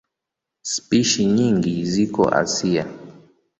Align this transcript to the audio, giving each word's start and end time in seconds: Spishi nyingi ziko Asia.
Spishi 0.71 1.21
nyingi 1.33 1.73
ziko 1.91 2.21
Asia. 2.41 2.83